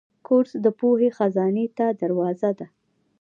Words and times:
کورس 0.27 0.51
د 0.63 0.67
پوهې 0.79 1.09
خزانې 1.17 1.65
ته 1.77 1.85
دروازه 2.01 2.51
ده. 2.59 2.67